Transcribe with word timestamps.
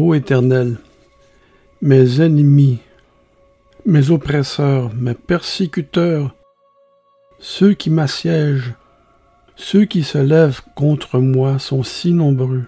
Ô 0.00 0.14
Éternel, 0.14 0.76
mes 1.82 2.20
ennemis, 2.20 2.78
mes 3.84 4.12
oppresseurs, 4.12 4.94
mes 4.94 5.14
persécuteurs, 5.14 6.36
ceux 7.40 7.74
qui 7.74 7.90
m'assiègent, 7.90 8.74
ceux 9.56 9.86
qui 9.86 10.04
se 10.04 10.18
lèvent 10.18 10.60
contre 10.76 11.18
moi 11.18 11.58
sont 11.58 11.82
si 11.82 12.12
nombreux. 12.12 12.62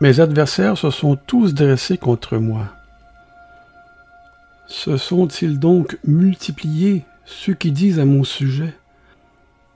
Mes 0.00 0.18
adversaires 0.18 0.76
se 0.76 0.90
sont 0.90 1.14
tous 1.14 1.54
dressés 1.54 1.96
contre 1.96 2.38
moi. 2.38 2.64
Se 4.66 4.96
sont-ils 4.96 5.60
donc 5.60 5.96
multipliés 6.04 7.04
ceux 7.24 7.54
qui 7.54 7.70
disent 7.70 8.00
à 8.00 8.04
mon 8.04 8.24
sujet 8.24 8.74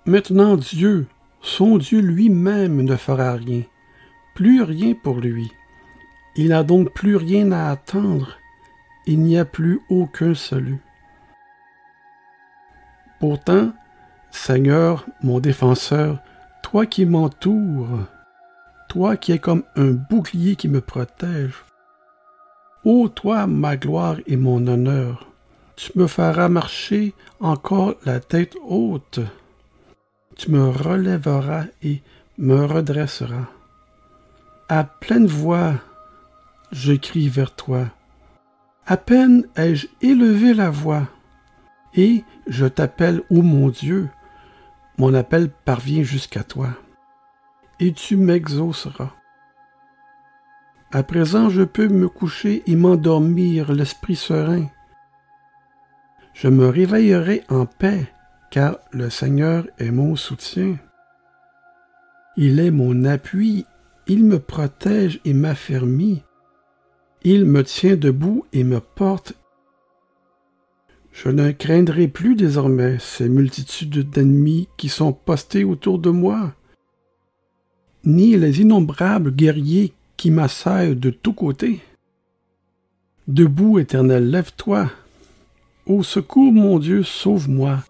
Maintenant 0.04 0.56
Dieu, 0.56 1.06
son 1.42 1.78
Dieu 1.78 2.00
lui-même 2.00 2.82
ne 2.82 2.96
fera 2.96 3.34
rien, 3.34 3.62
plus 4.34 4.62
rien 4.62 4.94
pour 5.04 5.20
lui. 5.20 5.48
Il 6.36 6.48
n'a 6.48 6.62
donc 6.62 6.92
plus 6.92 7.16
rien 7.16 7.50
à 7.52 7.70
attendre, 7.70 8.36
il 9.06 9.20
n'y 9.20 9.38
a 9.38 9.44
plus 9.44 9.80
aucun 9.88 10.34
salut. 10.34 10.80
Pourtant, 13.18 13.72
Seigneur, 14.30 15.04
mon 15.22 15.40
défenseur, 15.40 16.18
toi 16.62 16.86
qui 16.86 17.04
m'entoures, 17.04 18.06
toi 18.88 19.16
qui 19.16 19.32
es 19.32 19.38
comme 19.38 19.64
un 19.76 19.90
bouclier 19.90 20.56
qui 20.56 20.68
me 20.68 20.80
protège, 20.80 21.64
ô 22.84 23.08
toi, 23.08 23.46
ma 23.46 23.76
gloire 23.76 24.16
et 24.26 24.36
mon 24.36 24.66
honneur, 24.66 25.26
tu 25.76 25.90
me 25.96 26.06
feras 26.06 26.48
marcher 26.48 27.12
encore 27.40 27.94
la 28.04 28.20
tête 28.20 28.56
haute, 28.62 29.20
tu 30.36 30.50
me 30.50 30.68
relèveras 30.68 31.64
et 31.82 32.02
me 32.38 32.64
redresseras. 32.64 33.48
À 34.68 34.84
pleine 34.84 35.26
voix, 35.26 35.74
je 36.72 36.92
crie 36.92 37.28
vers 37.28 37.54
toi. 37.54 37.86
À 38.86 38.96
peine 38.96 39.46
ai-je 39.56 39.86
élevé 40.00 40.54
la 40.54 40.70
voix, 40.70 41.08
et 41.94 42.24
je 42.46 42.66
t'appelle, 42.66 43.22
ô 43.30 43.42
mon 43.42 43.68
Dieu, 43.68 44.08
mon 44.98 45.14
appel 45.14 45.50
parvient 45.50 46.02
jusqu'à 46.02 46.42
toi, 46.42 46.68
et 47.78 47.92
tu 47.92 48.16
m'exauceras. 48.16 49.12
À 50.92 51.02
présent 51.02 51.50
je 51.50 51.62
peux 51.62 51.88
me 51.88 52.08
coucher 52.08 52.62
et 52.66 52.74
m'endormir 52.74 53.72
l'esprit 53.72 54.16
serein. 54.16 54.66
Je 56.34 56.48
me 56.48 56.68
réveillerai 56.68 57.44
en 57.48 57.66
paix, 57.66 58.12
car 58.50 58.78
le 58.90 59.10
Seigneur 59.10 59.66
est 59.78 59.90
mon 59.90 60.16
soutien. 60.16 60.76
Il 62.36 62.58
est 62.58 62.70
mon 62.70 63.04
appui, 63.04 63.66
il 64.06 64.24
me 64.24 64.38
protège 64.40 65.20
et 65.24 65.34
m'affermit. 65.34 66.24
Il 67.22 67.44
me 67.44 67.62
tient 67.62 67.96
debout 67.96 68.46
et 68.52 68.64
me 68.64 68.80
porte. 68.80 69.34
Je 71.12 71.28
ne 71.28 71.50
craindrai 71.50 72.08
plus 72.08 72.34
désormais 72.34 72.98
ces 72.98 73.28
multitudes 73.28 74.08
d'ennemis 74.08 74.68
qui 74.78 74.88
sont 74.88 75.12
postés 75.12 75.64
autour 75.64 75.98
de 75.98 76.08
moi, 76.08 76.54
ni 78.04 78.36
les 78.36 78.62
innombrables 78.62 79.32
guerriers 79.32 79.92
qui 80.16 80.30
m'assaillent 80.30 80.96
de 80.96 81.10
tous 81.10 81.34
côtés. 81.34 81.80
Debout, 83.28 83.78
Éternel, 83.78 84.30
lève-toi. 84.30 84.90
Au 85.84 86.02
secours, 86.02 86.52
mon 86.52 86.78
Dieu, 86.78 87.02
sauve-moi. 87.02 87.80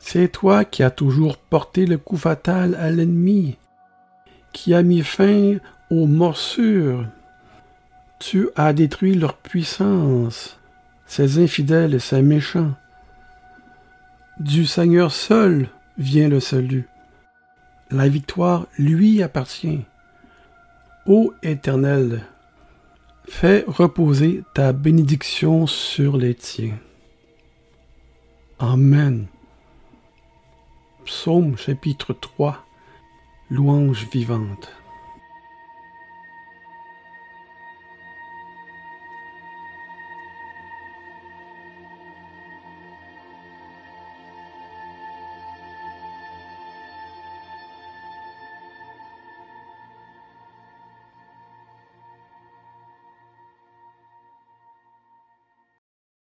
C'est 0.00 0.32
toi 0.32 0.64
qui 0.64 0.82
as 0.82 0.90
toujours 0.90 1.36
porté 1.36 1.86
le 1.86 1.96
coup 1.96 2.16
fatal 2.16 2.74
à 2.74 2.90
l'ennemi, 2.90 3.56
qui 4.52 4.74
as 4.74 4.82
mis 4.82 5.02
fin 5.02 5.58
aux 5.90 6.06
morsures. 6.06 7.06
Tu 8.24 8.50
as 8.54 8.72
détruit 8.72 9.16
leur 9.16 9.36
puissance, 9.36 10.56
ces 11.06 11.42
infidèles 11.42 11.94
et 11.94 11.98
ces 11.98 12.22
méchants. 12.22 12.72
Du 14.38 14.64
Seigneur 14.64 15.10
seul 15.10 15.68
vient 15.98 16.28
le 16.28 16.38
salut. 16.38 16.86
La 17.90 18.08
victoire 18.08 18.68
lui 18.78 19.24
appartient. 19.24 19.84
Ô 21.04 21.34
Éternel, 21.42 22.22
fais 23.28 23.64
reposer 23.66 24.44
ta 24.54 24.72
bénédiction 24.72 25.66
sur 25.66 26.16
les 26.16 26.36
tiens. 26.36 26.78
Amen. 28.60 29.26
Psaume 31.04 31.56
chapitre 31.58 32.12
3 32.12 32.64
Louange 33.50 34.06
vivante. 34.12 34.70